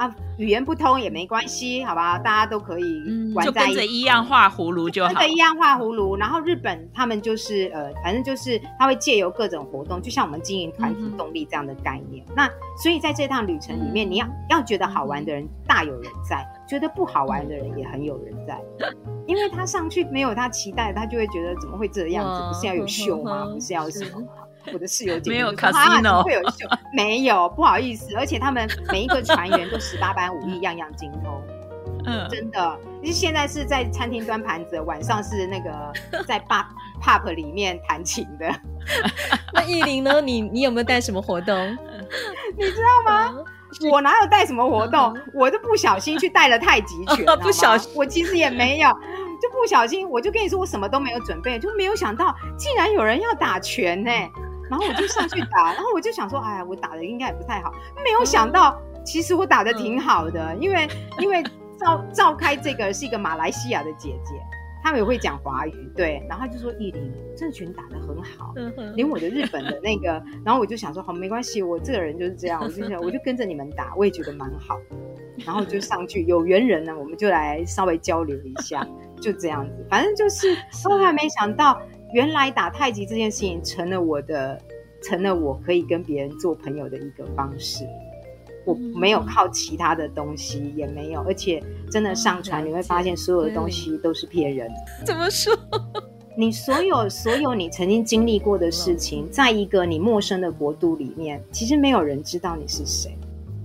[0.00, 3.02] 啊，语言不通也没关系，好吧，大家都可以
[3.34, 6.16] 玩在一起，就跟着一样画葫芦就好，跟着一样画葫芦。
[6.16, 12.24] 然后日本他们就是呃，反正就是他会借由各种活动，就像我们经营团体动力这样的概念。
[12.30, 12.50] 嗯、那
[12.82, 18.58] 所以在这趟旅程里面，嗯、你要要觉得好玩的人大有人在，觉得不好玩的人也很有人在，
[19.26, 22.42] 因为他上去没有他期待，他就会觉得怎么会这样子？
[22.48, 23.44] 不是要有秀吗？
[23.52, 24.26] 不是要什么吗？
[24.72, 31.42] 我的室友姐姐没有卡西诺会有秀，没有，不好意思，而且他们每一个船员都十八般武艺，样样精通。
[32.06, 35.70] 嗯，真的，其实现在是在餐厅端盘子，晚上是那个
[36.26, 36.64] 在 pub
[37.02, 38.50] pub 里面弹琴的。
[39.52, 40.20] 那艺林呢？
[40.20, 41.56] 你你有没有带什么活动？
[42.56, 43.34] 你知道吗？
[43.90, 45.16] 我哪有带什么活动？
[45.34, 47.24] 我就不小心去带了太极拳。
[47.40, 48.88] 不小心，我其实也没有。
[49.40, 54.10] 就不小心，我就跟你说，我什么都没有准备，就没有想到竟然有人要打拳呢。
[54.70, 57.74] 然后我就上去打，然后我就想说，哎呀，我打的应该也不太好。
[58.04, 61.42] 没有想到，其实我打的挺好的，因为因为
[61.76, 64.34] 召召开这个是一个马来西亚的姐姐，
[64.82, 66.24] 他们也会讲华语，对。
[66.28, 68.54] 然后他就说艺玲，这群打得很好，
[68.94, 74.78] 连我的日本的那个， 然后我就想说，好，没关系，我这个人就是这样，我就想我就跟着你们打，我也觉得蛮好。
[75.44, 78.86] 然后就上去，有缘人呢，我们就来稍微交流一下。
[79.20, 80.56] 就这样子，反正就是
[80.88, 81.78] 后来没想到，
[82.12, 84.60] 原来打太极这件事情成了我的，
[85.02, 87.86] 成了我可以跟别人做朋友的一个方式。
[88.66, 94.70] 我没有靠其他的东西，也没有，而且真的上传你会发现，所有的东西都是骗人。
[95.04, 95.56] 怎么说？
[96.36, 103.16] 你所有所有你曾经经历过的事情，在一个你陌生的国度里面，其实没有人知道你是谁。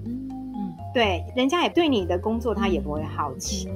[0.05, 3.69] 嗯，对，人家也对你的工作，他也不会好奇。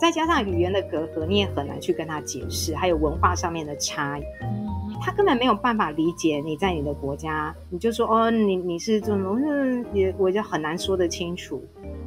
[0.00, 4.22] 再加上语言的隔阂，你也很难去跟他解释，还有文化上面的差异，
[5.00, 11.64] 他根本没有办法理解你在你的国家，你就说哦，你你是这种，嗯，也我就很难说得清楚，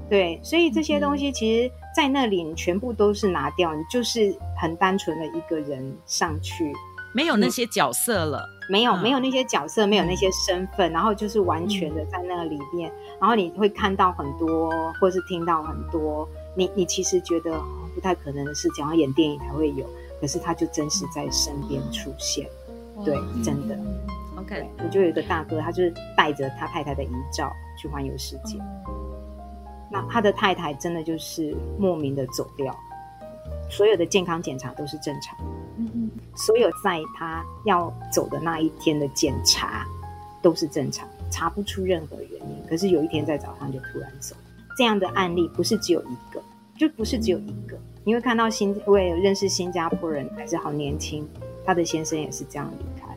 [0.10, 6.72] 对，所以这些东西其实，在那里你全部都是拿掉，你就是很单纯的一个人上去，
[7.16, 14.70] 没有那些角色了，没有没有那些角色，没有那些身份，然后就是完全的在那个里面，然后你会看到很多，
[15.00, 16.28] 或是听到很多。
[16.58, 17.62] 你你其实觉得
[17.94, 19.88] 不太可能的事情，要演电影才会有，
[20.20, 22.50] 可是他就真实在身边出现，
[22.98, 23.76] 嗯、对，真的。
[23.76, 28.96] 嗯、OK，我就有一个大哥，他就是带着他太太的遗照去环游世界，嗯、
[29.92, 32.76] 那他的太太真的就是莫名的走掉，
[33.70, 35.38] 所有的健康检查都是正常，
[35.78, 39.86] 嗯嗯，所有在他要走的那一天的检查
[40.42, 44.36] 都是正常，查不出任何原因，可是有一天在早上就突然走。
[44.78, 46.40] 这样的案例不是只有一个，
[46.78, 47.76] 就不是只有一个。
[48.04, 51.28] 你会看到新，我也认识新加坡人，还是好年轻，
[51.66, 53.08] 他的先生也是这样离开，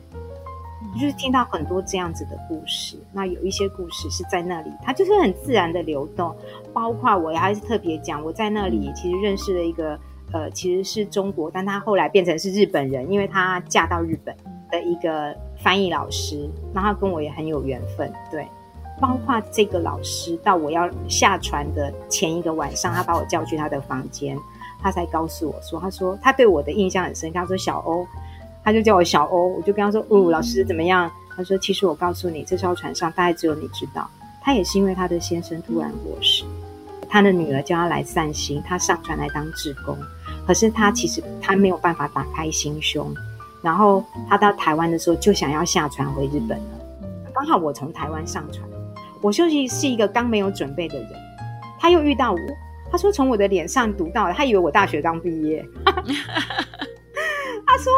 [0.99, 2.97] 就是听到很多这样子的故事。
[3.13, 6.35] 那有一些故事是在那里，它就是很自然的流动。
[6.73, 9.97] 包括我还是特别讲，我在那里其实认识了一个，
[10.33, 14.35] 呃，其实是中国，但他后来变成是日本人，因为他嫁到日本
[14.73, 18.49] 的一个翻译老师，那他跟我也很有缘分，对。
[19.01, 24.39] 包括这个老师，到我要下船的前一个晚上，他把我叫去他的房间，
[24.83, 28.07] 他才告诉我说：“他说他对我的印象很深。”他说：“小欧，
[28.63, 34.07] 他就叫我小欧。”我就跟他说：“哦，老师怎么样？”他说：“其实我告诉你，这艘船上大概只有你知道。
[34.43, 36.45] 他也是因为他的先生突然过世，
[37.09, 39.97] 他的女儿叫他来散心，他上船来当志工。
[40.47, 43.15] 可是他其实他没有办法打开心胸，
[43.63, 46.65] 然后他到台湾的时候就想要下船回日本了。
[47.35, 48.69] 刚好我从台湾上船。”
[49.23, 51.09] 我休息是一个刚没有准备的人，
[51.79, 52.39] 他又遇到我，
[52.91, 55.65] 他说从我的脸上读到了，他以为我大学刚毕业，
[57.67, 57.93] 他说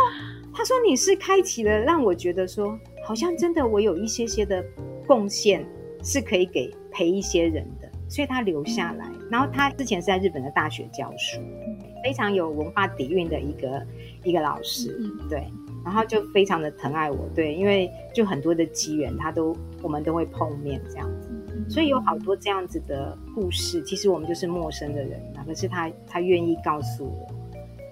[0.52, 4.64] 他说你是开启了让我觉得说好像真的我有一些些的
[5.06, 5.64] 贡献
[6.02, 11.40] 是可以给陪一些人的，所以他留下来，然后他之前是在日本的大学教书，
[12.02, 13.86] 非常有文化底蕴的一个
[14.24, 14.98] 一个老师，
[15.30, 15.46] 对。
[15.84, 21.28] 然后就非常的疼爱我，对，因为就很多的机缘，他都我们都会碰面这样子，
[21.68, 23.82] 所以有好多这样子的故事。
[23.82, 27.26] 其实我们就是陌生的人，可是他他愿意告诉我，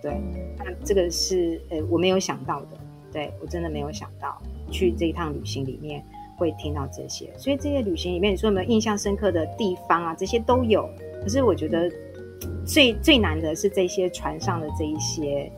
[0.00, 0.20] 对，
[0.56, 2.78] 那这个是呃我没有想到的，
[3.12, 6.00] 对，我真的没有想到去这一趟旅行里面
[6.38, 7.28] 会听到这些。
[7.36, 10.14] 所以这些旅行里面，你说有没有印象深刻的地方啊？
[10.14, 10.88] 这些都有。
[11.22, 11.90] 可是我觉得
[12.64, 15.50] 最最难的是这些船上的这一些。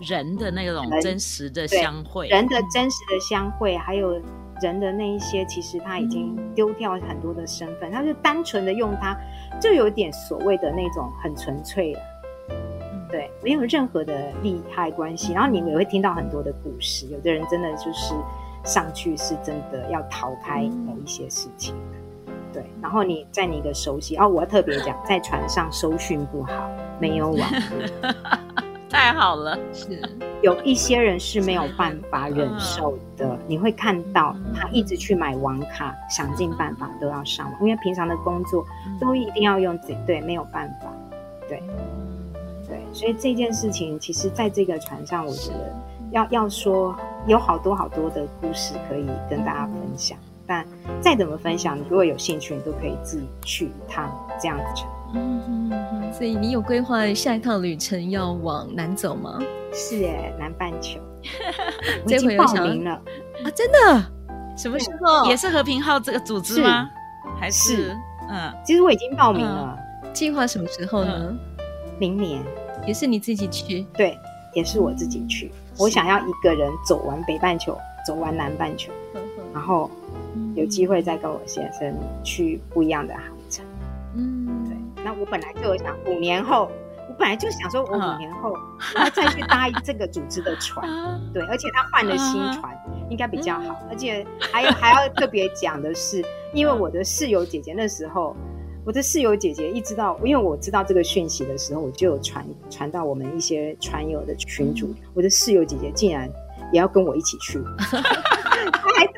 [0.00, 4.20] 人的那种真实的相会，人的真实的相会，还有
[4.60, 9.16] 人的那一些，其实他已经丢掉很多的身份，他就单纯的用它，
[9.60, 12.00] 就有点所谓的那种很纯粹了，
[13.10, 15.32] 对，没有任何的利害关系。
[15.32, 18.14] 然后你们也会听到很多的故事，有的人真的就是
[18.64, 21.74] 上去是真的要逃开某一些事情，
[22.52, 26.68] 对，然后你在你的熟悉哦，我要特别讲，在船上收讯不好，
[27.00, 27.48] 没有网，
[28.94, 30.00] 太好了，是
[30.40, 33.26] 有一些人是没有办法忍受的。
[33.26, 38.64] 嗯、你会看到他一直去买网卡，嗯、想尽办法都要上网，因为平常的工作
[39.00, 40.86] 都一定要用这，对，没有办法，
[41.48, 41.60] 对，
[42.68, 45.74] 对，所以这件事情，其实在这个船上，我觉得
[46.12, 46.94] 要要说
[47.26, 50.16] 有好多好多的故事可以跟大家分享。
[50.46, 50.64] 但
[51.00, 54.08] 再怎么分享，你如果有兴趣，你都可以自己去一趟
[54.40, 54.84] 这样子。
[55.14, 59.38] 嗯哼哼，所以你有规划下一趟旅程要往南走吗？
[59.72, 61.00] 是耶，南半球。
[62.04, 63.50] 我已经报名了啊！
[63.54, 64.04] 真的？
[64.56, 65.26] 什么时候？
[65.26, 66.90] 也是和平号这个组织吗？
[67.24, 67.96] 是还是
[68.30, 68.52] 嗯？
[68.64, 69.78] 其实我已经报名了。
[70.12, 71.34] 计划什么时候呢？
[71.98, 72.42] 明年。
[72.86, 73.86] 也是你自己去？
[73.94, 74.18] 对，
[74.52, 75.50] 也是我自己去。
[75.78, 78.92] 我想要一个人走完北半球，走完南半球，
[79.52, 79.90] 然后。
[80.56, 81.92] 有机会再跟我先生
[82.24, 83.14] 去不一样的
[85.24, 86.70] 我本来就有想，五年后，
[87.08, 88.52] 我本来就想说，我五年后
[88.94, 90.86] 我要再去搭这个组织的船，
[91.32, 91.42] 对。
[91.44, 93.74] 而且他换了新船，应该比较好。
[93.88, 96.22] 而且还有还要特别讲的是，
[96.52, 98.36] 因为我的室友姐姐那时候，
[98.84, 104.94] 我的室友姐姐一知道，因为我知道这个讯息的时候，我就有传传到我们一些船友的群组。
[105.14, 106.28] 我的室友姐姐竟然
[106.70, 107.58] 也要跟我一起去。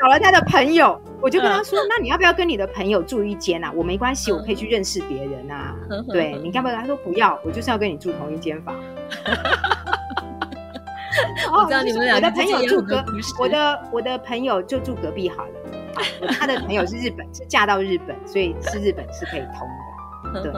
[0.01, 3.73] 找了他的朋友， 我就跟他说：“那你要不要跟你的朋友住一间啊？
[3.75, 5.75] 我没关系，我可以去认识别人啊。
[6.13, 8.75] 对，你要不要？”他说：“不要，我就是要跟你住同一间房。
[11.51, 13.05] ”我知道你们俩，我的朋友住隔，
[13.39, 15.51] 我的我的朋友就住隔壁好了。
[16.39, 20.43] 他的朋友是日本， 是嫁到日本，所以是日本是可以通的。
[20.43, 20.53] 对。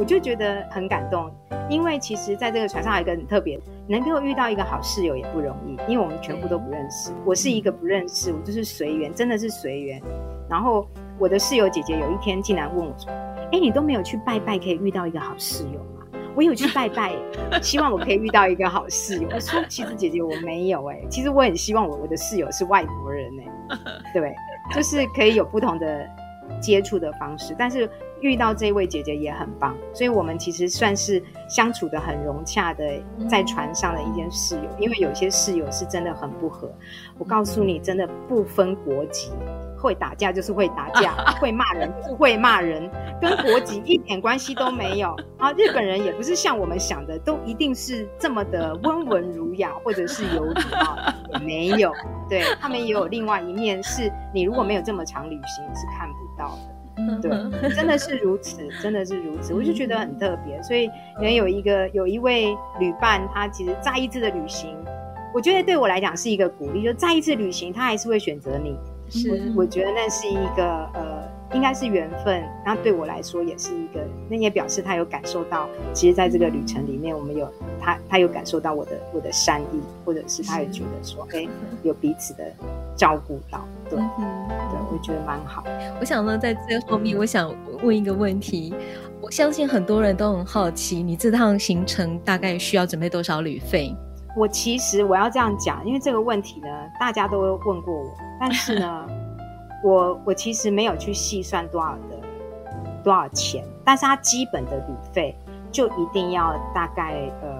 [0.00, 1.30] 我就觉得很感动，
[1.68, 7.12] 因为其实在这个船上还有一个很特别，能够遇到一个好室友也不容易，因为我们全部都不认识。
[7.22, 10.00] 我是一个不认识，我就是随缘，真的是随缘。
[10.48, 10.88] 然后
[11.18, 13.12] 我的室友姐姐有一天竟然问我说
[13.52, 16.02] ：“哎，你都没有去拜拜，可以遇到一个好室友吗？”
[16.34, 17.12] 我有去拜拜，
[17.60, 19.28] 希望我可以遇到一个好室友。
[19.34, 23.30] 我说：“其实姐姐我没有哎，其实我很希望我我的室友是外国人
[23.68, 23.76] 哎，
[24.14, 24.32] 对，
[24.74, 26.08] 就是可以有不同的
[26.58, 27.86] 接触的方式，但是。”
[28.20, 32.84] 遇到这位姐姐也很棒，所以我们其实算是相处的很融洽的，
[33.28, 34.62] 在船上的一间室友。
[34.78, 36.70] 因为有些室友是真的很不合，
[37.18, 39.30] 我告诉你，真的不分国籍，
[39.78, 42.90] 会打架就是会打架， 会骂人就是会骂人，
[43.20, 45.16] 跟国籍一点关系都没有。
[45.38, 50.96] 啊，日本人也不是像我们想的，都一定是这么的温文儒雅，或者是有礼貌，
[51.32, 51.92] 也没有。
[52.28, 56.79] 对，他们也有另外一面，是你如果没有这么长旅行是看不到的。
[57.22, 57.30] 对，
[57.74, 60.62] 真的是如此，真的是如此，我就觉得很特别。
[60.62, 60.90] 所以，
[61.20, 64.76] 也有一个有一位旅伴，他其实再一次的旅行，
[65.34, 66.82] 我觉得对我来讲是一个鼓励。
[66.82, 68.76] 就再一次旅行，他还是会选择你。
[69.08, 72.42] 是我，我觉得那是一个呃，应该是缘分。
[72.64, 81.46] 那对我来说也是一个，那也表示他有感受到，其实在这个旅程里面，我们有他，他有感受到我的我的善意，或者是他也觉得说，哎，
[81.82, 82.44] 有彼此的
[82.96, 83.64] 照顾到。
[83.88, 85.64] 对，对，我觉得蛮好。
[85.98, 88.74] 我想呢，在最后面，我想问一个问题。
[89.22, 93.94] 我相信很多人都很好奇，你这趟行程大概需要准备多少旅费？
[94.34, 99.06] 我其实我要这样讲，因为这个问题呢，大家都问过我，但是呢，
[99.82, 102.16] 我我其实没有去细算多少的
[103.02, 105.36] 多少钱，但是它基本的旅费
[105.70, 107.58] 就一定要大概呃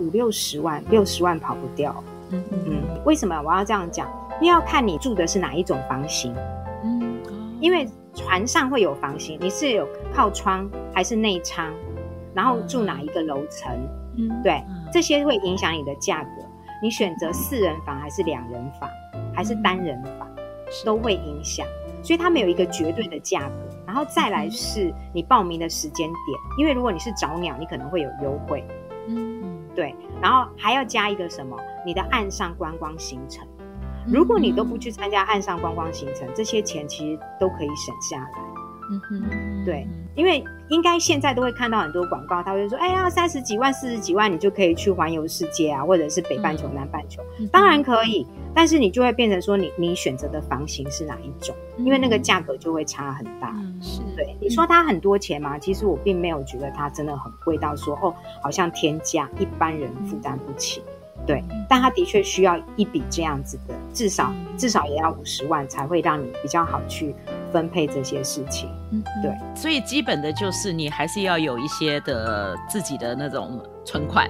[0.00, 1.94] 五六十万，六十万跑不掉。
[2.30, 4.08] 嗯嗯，为什么我要这样讲？
[4.40, 6.34] 因为要看你住的是哪一种房型，
[6.82, 7.20] 嗯，
[7.60, 11.70] 因为船上会有房型，你是有靠窗还是内舱，
[12.34, 13.70] 然后住哪一个楼层，
[14.16, 14.60] 嗯，对，
[14.92, 16.30] 这些会影响你的价格。
[16.82, 18.90] 你选择四人房还是两人房，
[19.32, 20.28] 还是单人房，
[20.84, 21.66] 都会影响。
[22.02, 23.54] 所以它没有一个绝对的价格。
[23.86, 28.66] 然后再来是你报名的时间点，因为如果你是早鸟，你可能会有优惠，
[29.08, 29.94] 嗯嗯，对。
[30.20, 31.56] 然后还要加一个什么？
[31.86, 33.46] 你的岸上观光行程。
[34.06, 38.30] 如果你都不去参加岸上观光行程，这些钱其实都可以省下来。
[38.90, 51.54] 嗯哼，对，因为应该现在都会看到很多广告，他会说：“哎呀，三十几万、四十几万，你就可以去环游世界啊，或者是北半球、南半球。”当然可以，但是你就会变成说你，你你选择的房型是哪一种？
[51.78, 53.54] 因为那个价格就会差很大。
[53.80, 55.58] 是对，你说它很多钱嘛？
[55.58, 60.82] 其实我并没有觉得它真的很贵到说哦，好像天价，一般人负担不起。
[61.26, 67.14] 对，但他的确需要一笔这样子的，至少至少也要五十万才会让你比较好去
[67.50, 68.68] 分配这些事情。
[68.90, 74.26] 嗯，对，所以基本的就是你还是要有一些的自己的那种存款。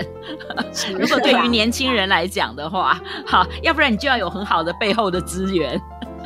[0.99, 5.81] 如果对于年轻人来讲的话， 好，要不然你就要有很好的背后的资源。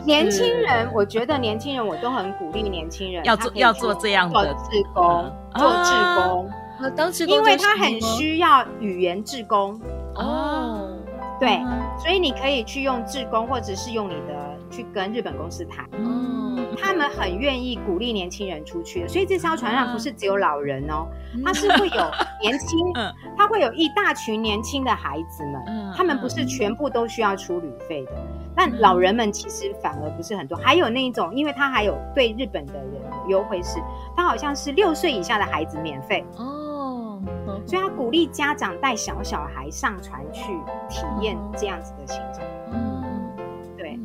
[0.04, 6.50] 年轻人，我觉得年轻人我都很鼓励年轻人要做要做这样的志工，做志工，
[6.96, 9.78] 当志工，因为他很需要语言志工。
[10.14, 10.94] 哦。
[11.40, 11.60] 对，
[12.02, 15.88] 所以你可以去用志工，或者是用你的去跟日本公司谈。
[15.92, 19.08] 嗯，他们很愿意鼓励年轻人出去的。
[19.08, 21.06] 所以这艘船上不是只有老人哦，
[21.44, 22.10] 他是会有
[22.42, 22.92] 年轻，
[23.36, 25.92] 他会有一大群年轻的孩子们。
[25.96, 28.12] 他们不是全部都需要出旅费的，
[28.54, 30.56] 但老人们其实反而不是很多。
[30.56, 32.92] 还有那一种，因为他还有对日本的人
[33.28, 33.80] 优惠是，
[34.16, 37.20] 他好像是六岁以下的孩子免费哦。
[37.66, 40.44] 所以他鼓励家长带小小孩上船去
[40.88, 42.42] 体验这样子的行程。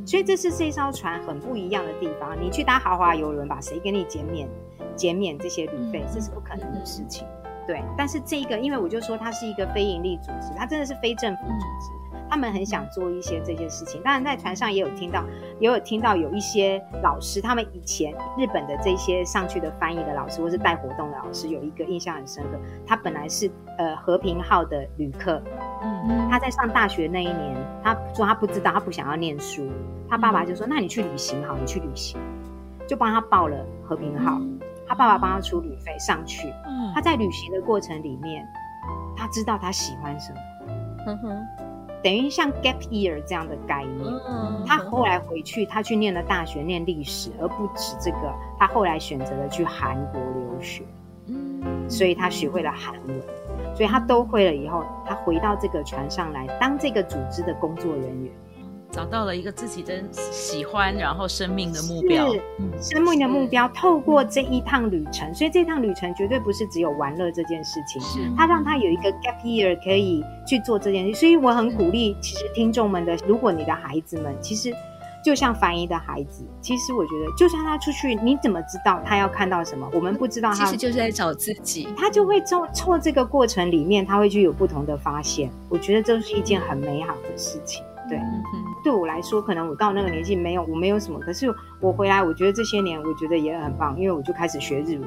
[0.06, 2.36] 所以这是这艘船很不一样的地方。
[2.40, 4.50] 你去搭豪华游轮吧，谁给你减免
[4.96, 6.06] 减免这些旅费？
[6.14, 7.26] 这是不可能的事情。
[7.66, 12.03] 对，但是这个，因为我就说它是一个非营利组织，它真的是非政府组织。
[12.30, 15.24] 他们很想做一些这些事情，当然在船上也有听到，
[15.60, 22.60] 也有听到有一些老师，他们以前日本的这些上去的翻译的老师，或是带活动的老师，有一个印象很深刻。
[22.86, 25.42] 他本来是呃和平号的旅客，
[25.82, 29.70] 嗯，他在上大学那一年，他说他不知道，他不想要念书，
[30.10, 32.20] 他爸爸就说：“那你去旅行好，你去旅行。”
[32.86, 34.42] 就帮他报了和平号，
[34.86, 36.54] 他爸爸帮他出旅费上去。
[36.94, 38.46] 他在旅行的过程里面，
[39.16, 40.40] 他知道他喜欢什么。
[42.04, 44.14] 等于像 gap year 这样的概念，
[44.68, 50.84] 他后来回去，他去念了大学，念历史，而不止这个，他后来选择了去韩国留学，
[51.88, 53.22] 所以他学会了韩文，
[53.74, 58.32] 所以他都会了以后，他回到这个船上来当这个组织的工作人员。
[58.94, 63.68] 找到了一个自己的喜欢，然后生命的目标，是生命的目标。
[63.70, 71.16] 透过这一趟旅程，所以这趟旅程绝对不是只有玩乐这件事情，是他让他有一个 gap year 可以去做这件事。
[71.16, 74.72] 所以我很鼓励，其实听众们的，如果你的孩子们，其实
[75.26, 79.90] 就像凡一的孩子，其实我觉得，就算他出去，你怎么知道他要看到什么？
[79.92, 81.88] 我们不知道他，其实就是在找自己。
[81.98, 85.50] 他就会从错这个过程里面，他会去有不同的发现。
[85.68, 87.84] 我觉得这是一件很美好的事情。
[88.14, 91.20] 对，对我来说，可能我到那个年纪没有，我没有什么。
[91.20, 95.02] 可是我回来，我觉得这些年，我觉得也很棒，因为我就开始学日语。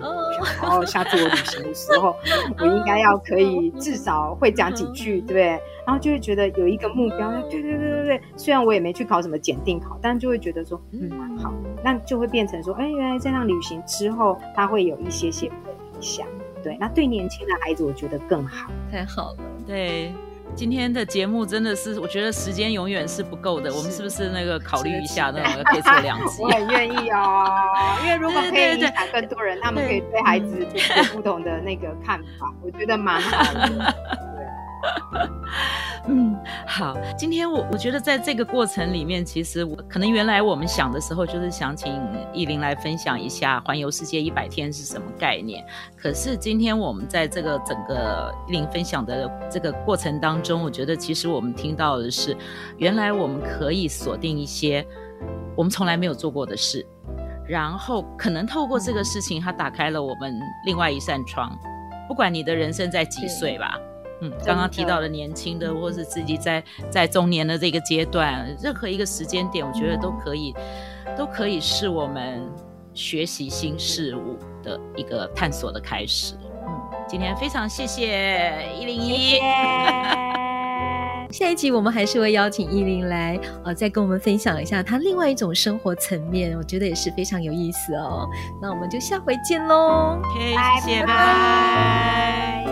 [0.61, 2.15] 然后下次我旅行的时候，
[2.59, 5.61] 我应该要可以至少会讲几句，对不对？
[5.87, 7.31] 然后就会觉得有一个目标。
[7.51, 11.53] 对对对对对，虽然我也没去考什么检定考，但就会觉得说，嗯，好，
[11.85, 16.29] 那就会变成说，哎，原来这趟旅行之后，他会有一些些不一样。
[16.63, 18.71] 对，那对年轻的孩子，我觉得更好。
[18.91, 20.13] 太好了，对。
[20.55, 23.73] 今天的节目真的是，我觉得时间永远是不够的。
[23.75, 26.41] 我们是不是那个考虑一下，那个可以做两集？
[26.45, 30.67] 我很愿意哦，因为如果可以影响更多人，他们可以对孩子
[30.97, 33.95] 有不同的那个看法，我觉得蛮好的。
[36.09, 36.37] 嗯，
[36.67, 36.97] 好。
[37.19, 41.93] 今天我我觉得在这个过程里面，其实我可能原来我们想的时候，就是想请
[42.33, 45.65] 依林来分享一下环游世界一百天是什么概念。
[45.97, 52.37] 可是今天我们在这个整个依林分享的这个过程当中，我觉得其实我们听到的是，
[52.77, 54.87] 原来我们可以锁定一些
[55.57, 56.87] 我们从来没有做过的事，
[57.49, 60.33] 然后可能透过这个事情，它打开了我们
[60.67, 61.51] 另外一扇窗。
[62.07, 63.77] 不管你的人生在几岁吧。
[63.77, 63.96] 嗯，
[64.45, 70.55] 刚刚提到的年轻的，或是自己在在中年的这个阶段，任何一个时间点，我觉得都可以，
[71.17, 72.43] 都可以是我们
[72.95, 76.35] 学习新事物的一个探索的开始。
[76.67, 79.39] 嗯，今天非常谢谢一零一。
[81.33, 88.27] 下一集我们还是会邀请一零来，呃，再跟我们分享一下他另外一种生活层面，我觉得也是非常有意思哦。
[88.63, 90.21] 那我们就下回见喽。
[90.23, 90.55] OK，
[90.85, 92.66] 谢谢，拜拜。